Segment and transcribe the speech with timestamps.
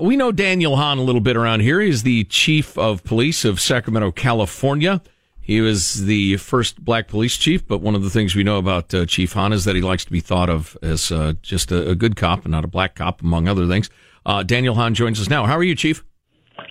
[0.00, 1.80] We know Daniel Hahn a little bit around here.
[1.80, 5.02] He's the chief of police of Sacramento, California.
[5.40, 8.92] He was the first black police chief, but one of the things we know about
[8.92, 11.88] uh, Chief Hahn is that he likes to be thought of as uh, just a,
[11.88, 13.88] a, good cop and not a black cop, among other things.
[14.26, 15.46] Uh, Daniel Hahn joins us now.
[15.46, 16.04] How are you, Chief?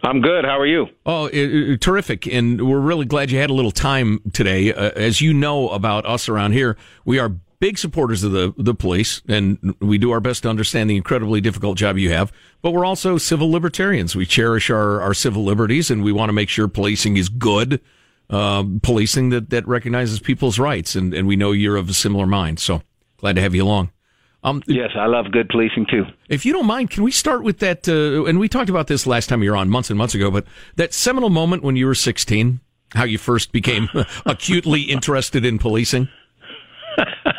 [0.03, 0.45] I'm good.
[0.45, 0.88] How are you?
[1.05, 2.27] Oh, it, it, terrific.
[2.27, 4.71] And we're really glad you had a little time today.
[4.71, 8.75] Uh, as you know about us around here, we are big supporters of the, the
[8.75, 12.31] police, and we do our best to understand the incredibly difficult job you have.
[12.62, 14.16] But we're also civil libertarians.
[14.16, 17.81] We cherish our, our civil liberties, and we want to make sure policing is good,
[18.29, 20.95] uh, policing that, that recognizes people's rights.
[20.95, 22.59] And, and we know you're of a similar mind.
[22.59, 22.81] So
[23.18, 23.91] glad to have you along.
[24.44, 26.06] Um, yes, I love good policing too.
[26.29, 27.89] If you don't mind, can we start with that?
[27.89, 30.29] Uh, and we talked about this last time you were on, months and months ago,
[30.29, 30.45] but
[30.75, 32.59] that seminal moment when you were 16,
[32.94, 33.89] how you first became
[34.25, 36.07] acutely interested in policing?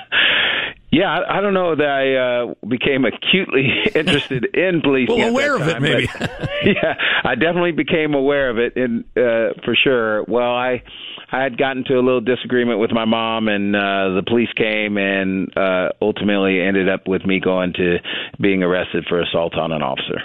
[0.90, 5.18] Yeah, I, I don't know that I uh, became acutely interested in policing.
[5.18, 6.08] well, aware of it, maybe.
[6.64, 6.94] yeah,
[7.24, 10.24] I definitely became aware of it, and uh, for sure.
[10.24, 10.82] Well, I
[11.30, 14.96] I had gotten to a little disagreement with my mom, and uh, the police came,
[14.96, 17.98] and uh, ultimately ended up with me going to
[18.40, 20.22] being arrested for assault on an officer.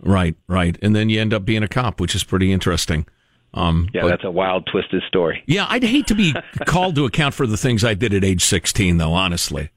[0.00, 3.06] Right, right, and then you end up being a cop, which is pretty interesting.
[3.54, 5.42] Um, yeah, but, that's a wild, twisted story.
[5.46, 6.34] Yeah, I'd hate to be
[6.66, 9.70] called to account for the things I did at age 16, though, honestly.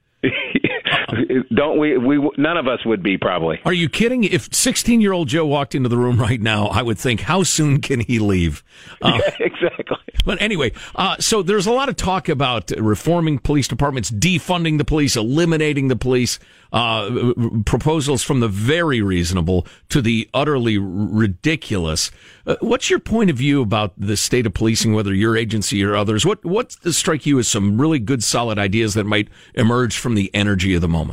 [1.53, 1.97] Don't we?
[1.97, 3.59] We none of us would be probably.
[3.65, 4.23] Are you kidding?
[4.23, 7.43] If 16 year old Joe walked into the room right now, I would think, how
[7.43, 8.63] soon can he leave?
[9.01, 9.97] Uh, yeah, exactly.
[10.25, 14.85] But anyway, uh, so there's a lot of talk about reforming police departments, defunding the
[14.85, 16.39] police, eliminating the police.
[16.73, 17.31] Uh,
[17.65, 22.11] proposals from the very reasonable to the utterly ridiculous.
[22.45, 25.95] Uh, what's your point of view about the state of policing, whether your agency or
[25.95, 26.25] others?
[26.25, 30.29] What what strike you as some really good, solid ideas that might emerge from the
[30.33, 31.06] energy of the moment?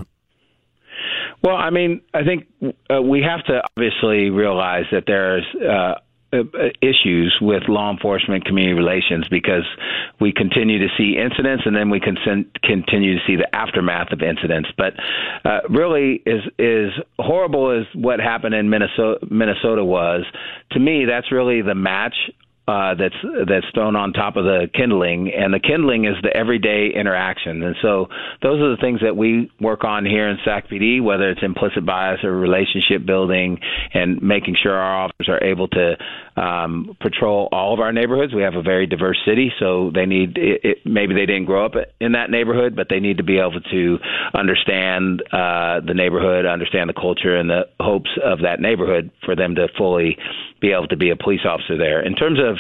[1.45, 2.47] Well, I mean, I think
[2.91, 5.97] uh, we have to obviously realize that there's uh,
[6.33, 6.43] uh,
[6.81, 9.67] issues with law enforcement community relations because
[10.23, 14.71] we continue to see incidents and then we continue to see the aftermath of incidents.
[14.79, 14.95] But
[15.45, 20.25] uh, really, is is horrible as what happened in Minnesota, Minnesota was.
[20.73, 22.17] To me, that's really the match
[22.67, 23.15] uh, that's
[23.47, 27.63] that's thrown on top of the kindling, and the kindling is the everyday interaction.
[27.63, 28.07] And so
[28.43, 31.85] those are the things that we work on here in SAC PD, whether it's implicit
[31.85, 33.59] bias or relationship building,
[33.93, 35.97] and making sure our officers are able to
[36.37, 38.35] um, patrol all of our neighborhoods.
[38.35, 41.65] We have a very diverse city, so they need it, it, maybe they didn't grow
[41.65, 43.99] up in that neighborhood, but they need to be able to
[44.35, 49.55] understand uh, the neighborhood, understand the culture, and the hopes of that neighborhood for them
[49.55, 50.17] to fully
[50.61, 52.05] be able to be a police officer there.
[52.05, 52.59] In terms of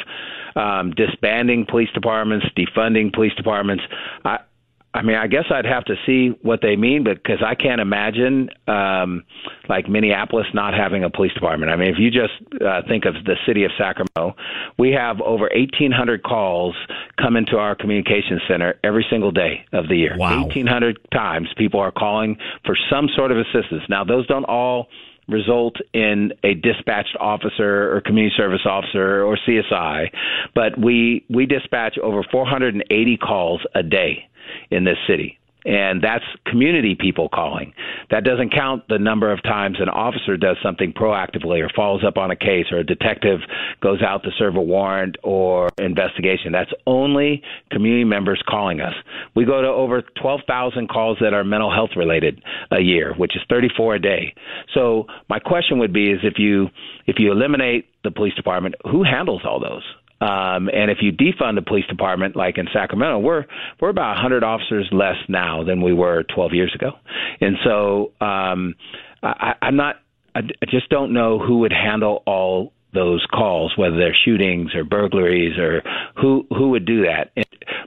[0.56, 3.82] um, disbanding police departments, defunding police departments,
[4.24, 4.38] I,
[4.94, 8.48] I mean, I guess I'd have to see what they mean, because I can't imagine
[8.68, 9.24] um,
[9.68, 11.72] like Minneapolis not having a police department.
[11.72, 14.36] I mean, if you just uh, think of the city of Sacramento,
[14.78, 16.76] we have over 1,800 calls
[17.20, 20.14] come into our communication center every single day of the year.
[20.16, 20.42] Wow.
[20.42, 23.82] 1,800 times people are calling for some sort of assistance.
[23.88, 24.86] Now, those don't all
[25.26, 30.10] result in a dispatched officer or community service officer or CSI,
[30.54, 34.28] but we we dispatch over 480 calls a day
[34.70, 37.72] in this city and that's community people calling.
[38.10, 42.18] That doesn't count the number of times an officer does something proactively or follows up
[42.18, 43.40] on a case or a detective
[43.80, 46.52] goes out to serve a warrant or investigation.
[46.52, 48.94] That's only community members calling us.
[49.34, 53.42] We go to over 12,000 calls that are mental health related a year, which is
[53.48, 54.34] 34 a day.
[54.74, 56.68] So my question would be is if you
[57.06, 59.82] if you eliminate the police department, who handles all those?
[60.24, 63.44] Um, and if you defund the police department, like in Sacramento, we're
[63.78, 66.92] we're about 100 officers less now than we were 12 years ago.
[67.42, 68.74] And so um,
[69.22, 69.96] I, I'm not.
[70.34, 75.58] I just don't know who would handle all those calls, whether they're shootings or burglaries
[75.58, 75.82] or
[76.16, 77.32] who who would do that.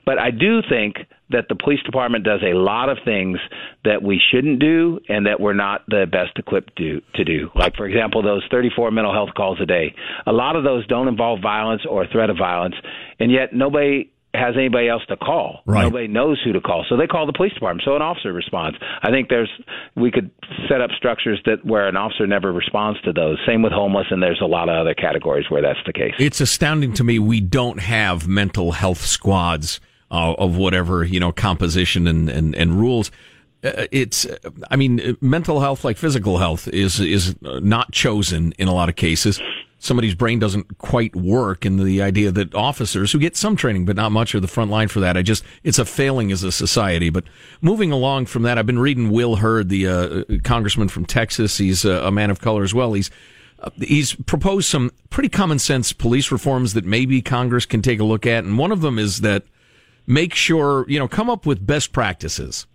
[0.05, 0.97] But I do think
[1.29, 3.37] that the police department does a lot of things
[3.83, 7.49] that we shouldn't do and that we're not the best equipped to, to do.
[7.53, 9.93] Like, for example, those 34 mental health calls a day.
[10.25, 12.75] A lot of those don't involve violence or threat of violence,
[13.19, 15.61] and yet nobody has anybody else to call.
[15.65, 15.83] Right.
[15.83, 17.83] Nobody knows who to call, so they call the police department.
[17.85, 18.77] So an officer responds.
[19.01, 19.49] I think there's
[19.95, 20.31] we could
[20.69, 23.39] set up structures that where an officer never responds to those.
[23.47, 26.13] Same with homeless, and there's a lot of other categories where that's the case.
[26.19, 29.79] It's astounding to me we don't have mental health squads
[30.11, 33.11] uh, of whatever you know composition and and, and rules.
[33.63, 34.27] Uh, it's,
[34.69, 38.95] I mean, mental health, like physical health, is is not chosen in a lot of
[38.95, 39.41] cases.
[39.79, 43.95] Somebody's brain doesn't quite work, and the idea that officers who get some training but
[43.95, 45.15] not much are the front line for that.
[45.15, 47.11] I just, it's a failing as a society.
[47.11, 47.25] But
[47.61, 51.57] moving along from that, I've been reading Will Hurd, the uh, congressman from Texas.
[51.57, 52.93] He's a man of color as well.
[52.93, 53.11] He's
[53.59, 58.03] uh, he's proposed some pretty common sense police reforms that maybe Congress can take a
[58.03, 59.43] look at, and one of them is that
[60.05, 62.65] make sure you know come up with best practices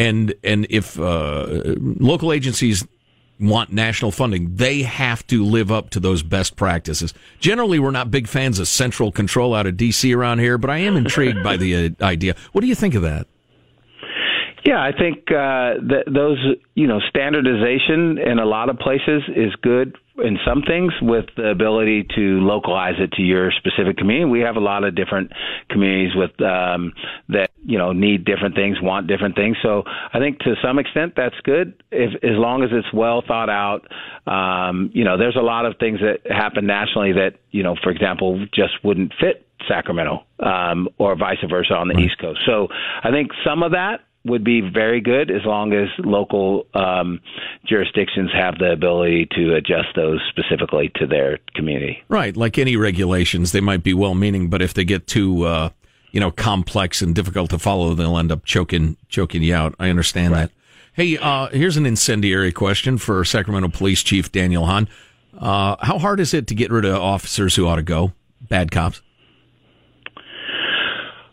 [0.00, 1.46] and and if uh,
[1.78, 2.86] local agencies
[3.40, 4.56] want national funding.
[4.56, 7.14] They have to live up to those best practices.
[7.38, 10.78] Generally we're not big fans of central control out of DC around here but I
[10.78, 12.34] am intrigued by the uh, idea.
[12.52, 13.26] What do you think of that?
[14.64, 15.74] Yeah, I think uh,
[16.06, 16.38] those
[16.74, 21.48] you know standardization in a lot of places is good in some things with the
[21.48, 24.30] ability to localize it to your specific community.
[24.30, 25.32] We have a lot of different
[25.70, 26.92] communities with um,
[27.30, 29.56] that you know need different things, want different things.
[29.62, 33.50] So I think to some extent that's good if as long as it's well thought
[33.50, 33.86] out.
[34.26, 37.90] Um, you know, there's a lot of things that happen nationally that you know, for
[37.90, 42.04] example, just wouldn't fit Sacramento um, or vice versa on the right.
[42.04, 42.40] East Coast.
[42.46, 42.68] So
[43.02, 47.20] I think some of that would be very good as long as local um,
[47.66, 52.02] jurisdictions have the ability to adjust those specifically to their community.
[52.08, 55.70] Right, like any regulations, they might be well-meaning, but if they get too, uh,
[56.10, 59.74] you know, complex and difficult to follow, they'll end up choking choking you out.
[59.78, 60.40] I understand right.
[60.40, 60.52] that.
[60.92, 64.88] Hey, uh, here's an incendiary question for Sacramento Police Chief Daniel Hahn.
[65.38, 68.12] Uh, how hard is it to get rid of officers who ought to go,
[68.48, 69.00] bad cops?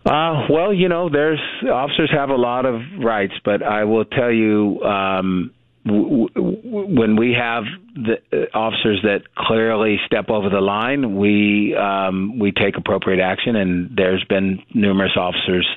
[0.05, 4.31] Uh, well, you know, there's officers have a lot of rights, but I will tell
[4.31, 5.51] you, um,
[5.87, 7.63] w- w- when we have
[7.95, 13.55] the uh, officers that clearly step over the line, we um, we take appropriate action,
[13.55, 15.67] and there's been numerous officers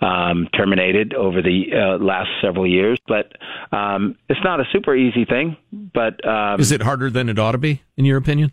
[0.00, 2.98] um, terminated over the uh, last several years.
[3.06, 3.32] But
[3.74, 5.56] um, it's not a super easy thing.
[5.72, 8.52] But um, is it harder than it ought to be, in your opinion?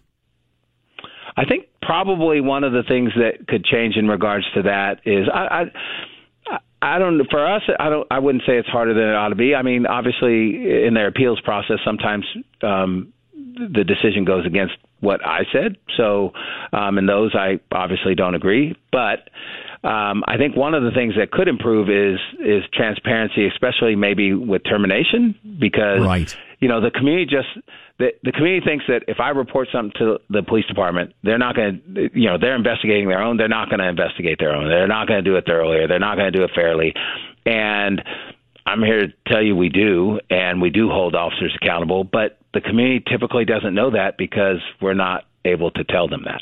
[1.35, 5.27] I think probably one of the things that could change in regards to that is
[5.33, 5.63] I, I
[6.95, 7.21] I don't.
[7.29, 8.07] For us, I don't.
[8.11, 9.55] I wouldn't say it's harder than it ought to be.
[9.55, 12.25] I mean, obviously, in their appeals process, sometimes
[12.61, 15.77] um, the decision goes against what I said.
[15.97, 16.31] So,
[16.73, 18.75] um, in those, I obviously don't agree.
[18.91, 19.29] But
[19.87, 24.33] um, I think one of the things that could improve is is transparency, especially maybe
[24.33, 26.35] with termination, because right.
[26.59, 27.47] You know the community just
[27.99, 31.55] the, the community thinks that if I report something to the police department, they're not
[31.55, 33.35] going to, you know, they're investigating their own.
[33.35, 34.69] They're not going to investigate their own.
[34.69, 35.85] They're not going to do it thoroughly.
[35.85, 36.93] They're not going to do it fairly.
[37.45, 38.01] And
[38.65, 42.05] I'm here to tell you we do, and we do hold officers accountable.
[42.05, 46.41] But the community typically doesn't know that because we're not able to tell them that.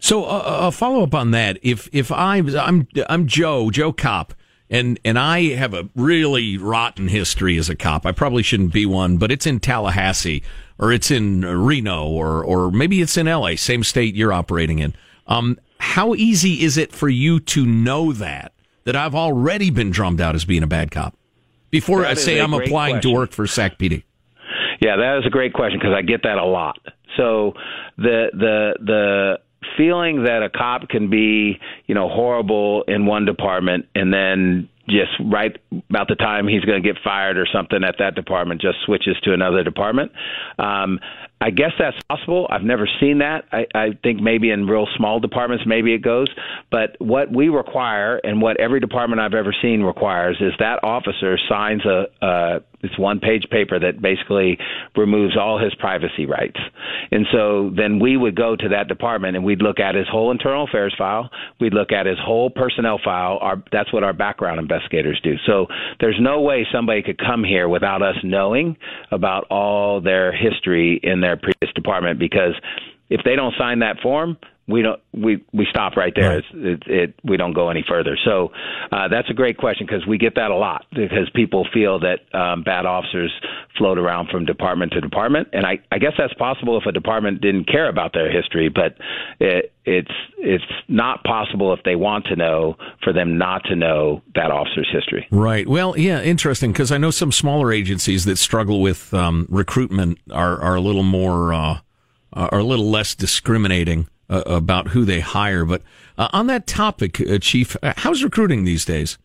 [0.00, 4.32] So uh, a follow up on that: if if I'm I'm I'm Joe Joe Cop,
[4.70, 8.04] and and I have a really rotten history as a cop.
[8.06, 10.42] I probably shouldn't be one, but it's in Tallahassee
[10.78, 14.94] or it's in Reno or or maybe it's in LA, same state you're operating in.
[15.26, 18.52] Um, how easy is it for you to know that
[18.84, 21.14] that I've already been drummed out as being a bad cop
[21.70, 23.10] before That I say I'm applying question.
[23.12, 24.02] to work for SAC PD?
[24.80, 26.78] Yeah, that is a great question because I get that a lot.
[27.16, 27.52] So
[27.96, 29.38] the the the
[29.76, 35.12] feeling that a cop can be, you know, horrible in one department and then just
[35.30, 35.56] right
[35.90, 39.16] about the time he's going to get fired or something at that department just switches
[39.22, 40.12] to another department.
[40.58, 40.98] Um,
[41.40, 42.46] I guess that's possible.
[42.50, 43.44] I've never seen that.
[43.52, 46.28] I, I think maybe in real small departments, maybe it goes.
[46.70, 51.38] But what we require and what every department I've ever seen requires is that officer
[51.48, 54.56] signs a, it's one page paper that basically
[54.96, 56.58] removes all his privacy rights.
[57.10, 60.30] And so then we would go to that department and we'd look at his whole
[60.30, 61.28] internal affairs file.
[61.60, 63.38] We'd look at his whole personnel file.
[63.40, 65.34] Our, that's what our background investigators do.
[65.46, 65.66] So
[66.00, 68.76] there's no way somebody could come here without us knowing
[69.10, 72.54] about all their history in their previous department because
[73.10, 74.36] if they don't sign that form,
[74.68, 76.36] we don't we we stop right there.
[76.36, 76.44] Right.
[76.52, 78.18] It's, it, it we don't go any further.
[78.24, 78.52] So
[78.92, 82.20] uh, that's a great question because we get that a lot because people feel that
[82.38, 83.32] um, bad officers
[83.78, 87.40] float around from department to department, and I, I guess that's possible if a department
[87.40, 88.98] didn't care about their history, but
[89.40, 94.22] it, it's it's not possible if they want to know for them not to know
[94.34, 95.26] that officer's history.
[95.30, 95.66] Right.
[95.66, 100.60] Well, yeah, interesting because I know some smaller agencies that struggle with um, recruitment are
[100.60, 101.78] are a little more uh,
[102.34, 105.64] are a little less discriminating uh, about who they hire.
[105.64, 105.82] But
[106.16, 109.18] uh, on that topic, uh, Chief, uh, how's recruiting these days?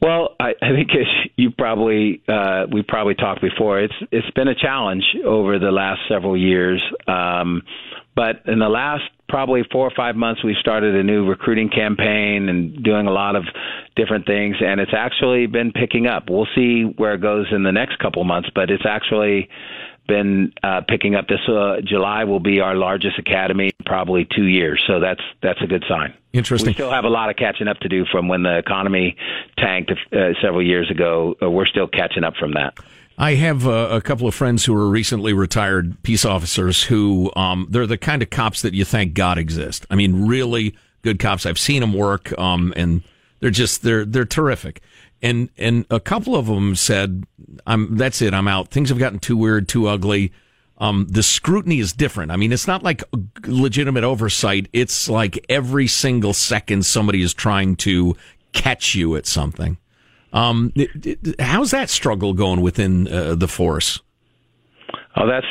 [0.00, 0.90] Well, I, I think
[1.36, 3.80] you probably uh, we probably talked before.
[3.80, 7.62] It's it's been a challenge over the last several years, um,
[8.16, 12.48] but in the last probably four or five months, we've started a new recruiting campaign
[12.48, 13.44] and doing a lot of
[13.96, 16.24] different things, and it's actually been picking up.
[16.28, 19.48] We'll see where it goes in the next couple months, but it's actually
[20.06, 21.28] been uh, picking up.
[21.28, 25.66] This uh, July will be our largest academy probably two years, so that's that's a
[25.66, 26.14] good sign.
[26.32, 26.68] Interesting.
[26.68, 29.16] We still have a lot of catching up to do from when the economy
[29.58, 31.36] tanked uh, several years ago.
[31.42, 32.78] Uh, we're still catching up from that.
[33.18, 37.66] I have uh, a couple of friends who are recently retired peace officers who um,
[37.70, 39.86] they're the kind of cops that you thank God exist.
[39.90, 41.44] I mean, really good cops.
[41.44, 43.02] I've seen them work, um, and
[43.40, 44.82] they're just they're they're terrific.
[45.22, 47.24] And and a couple of them said,
[47.66, 48.34] "I'm that's it.
[48.34, 48.68] I'm out.
[48.68, 50.32] Things have gotten too weird, too ugly."
[50.78, 52.32] Um, the scrutiny is different.
[52.32, 53.04] I mean, it's not like
[53.46, 54.68] legitimate oversight.
[54.72, 58.16] It's like every single second somebody is trying to
[58.52, 59.78] catch you at something.
[60.32, 64.00] Um, it- it- how's that struggle going within uh, the force?
[65.14, 65.46] Oh, that's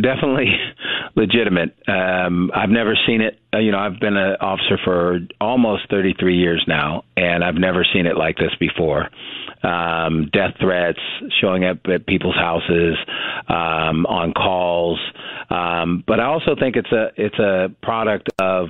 [0.00, 0.52] definitely
[1.16, 1.76] legitimate.
[1.88, 3.38] Um, I've never seen it.
[3.52, 7.84] Uh, you know, I've been an officer for almost 33 years now, and I've never
[7.92, 9.08] seen it like this before.
[9.62, 11.00] Um, death threats,
[11.40, 12.96] showing up at people's houses,
[13.48, 15.00] um, on calls.
[15.50, 18.68] Um, but I also think it's a it's a product of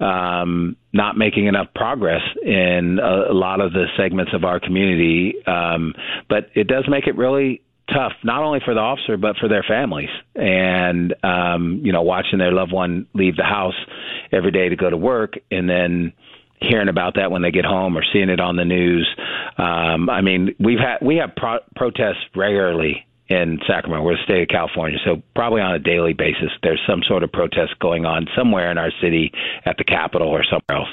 [0.00, 5.34] um, not making enough progress in a, a lot of the segments of our community.
[5.46, 5.94] Um,
[6.28, 7.62] but it does make it really
[7.94, 12.38] tough, not only for the officer but for their families, and um, you know, watching
[12.38, 13.74] their loved one leave the house
[14.32, 16.12] every day to go to work, and then
[16.60, 19.08] hearing about that when they get home or seeing it on the news.
[19.58, 24.04] Um, I mean, we've had we have pro- protests regularly in Sacramento.
[24.04, 27.32] We're the state of California, so probably on a daily basis, there's some sort of
[27.32, 29.32] protest going on somewhere in our city,
[29.64, 30.88] at the Capitol or somewhere else.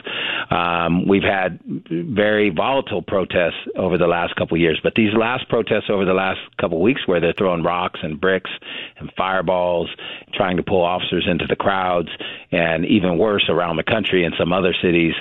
[0.50, 1.59] Um, we've had
[1.89, 6.13] very volatile protests over the last couple of years, but these last protests over the
[6.13, 8.51] last couple of weeks, where they're throwing rocks and bricks
[8.97, 9.89] and fireballs,
[10.33, 12.09] trying to pull officers into the crowds,
[12.51, 15.13] and even worse around the country in some other cities.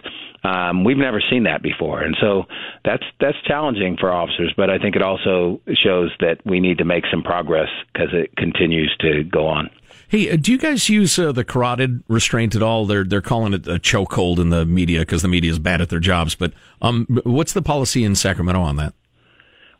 [0.42, 2.44] Um, we've never seen that before, and so
[2.84, 4.52] that's that's challenging for officers.
[4.56, 8.34] But I think it also shows that we need to make some progress because it
[8.36, 9.68] continues to go on.
[10.08, 12.86] Hey, uh, do you guys use uh, the carotid restraint at all?
[12.86, 15.88] They're they're calling it a chokehold in the media because the media is bad at
[15.90, 16.34] their jobs.
[16.34, 18.94] But um, what's the policy in Sacramento on that?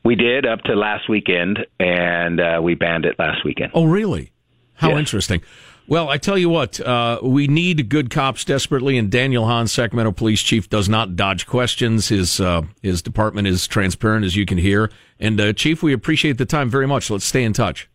[0.05, 3.73] We did up to last weekend, and uh, we banned it last weekend.
[3.75, 4.33] Oh, really?
[4.75, 4.99] How Yes.
[5.00, 5.43] interesting.
[5.90, 10.12] Well, I tell you what, uh, we need good cops desperately, and Daniel Hahn, Sacramento
[10.12, 12.06] Police Chief, does not dodge questions.
[12.11, 14.88] His uh, his department is transparent, as you can hear.
[15.18, 17.11] And uh, Chief, we appreciate the time very much.
[17.11, 17.90] Let's stay in touch.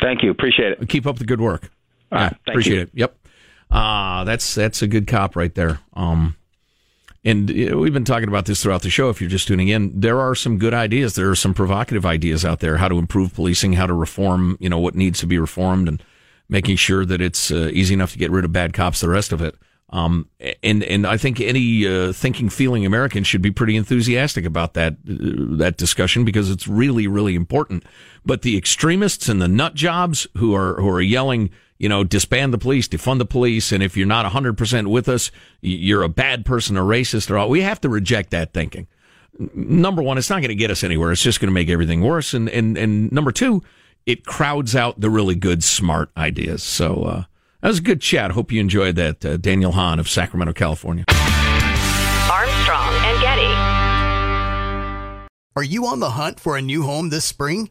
[0.00, 0.88] Thank you, appreciate it.
[0.88, 1.70] Keep up the good work.
[2.10, 2.80] All right, Yeah, appreciate you.
[2.80, 2.90] it.
[2.94, 3.16] Yep.
[3.70, 5.80] Uh, that's that's a good cop right there.
[5.92, 6.36] Um,
[7.26, 9.10] and uh, we've been talking about this throughout the show.
[9.10, 11.14] If you're just tuning in, there are some good ideas.
[11.14, 12.78] There are some provocative ideas out there.
[12.78, 16.02] How to improve policing, how to reform, you know, what needs to be reformed, and
[16.48, 19.00] making sure that it's uh, easy enough to get rid of bad cops.
[19.00, 19.56] The rest of it.
[19.90, 20.28] Um,
[20.62, 24.94] and and I think any uh, thinking, feeling American should be pretty enthusiastic about that
[24.94, 27.84] uh, that discussion because it's really, really important.
[28.24, 32.52] But the extremists and the nut jobs who are who are yelling, you know, disband
[32.52, 36.44] the police, defund the police, and if you're not 100% with us, you're a bad
[36.44, 37.48] person, a racist, or all.
[37.48, 38.88] We have to reject that thinking.
[39.54, 41.12] Number one, it's not going to get us anywhere.
[41.12, 42.34] It's just going to make everything worse.
[42.34, 43.62] And, and, and number two,
[44.06, 46.62] it crowds out the really good, smart ideas.
[46.62, 47.24] So, uh,
[47.60, 48.32] that was a good chat.
[48.32, 49.24] Hope you enjoyed that.
[49.24, 51.04] Uh, Daniel Hahn of Sacramento, California.
[52.30, 53.54] Armstrong and Getty.
[55.56, 57.70] Are you on the hunt for a new home this spring?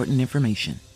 [0.01, 0.90] important information.